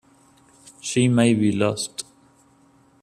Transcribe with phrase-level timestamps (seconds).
[0.79, 2.05] She may be lost.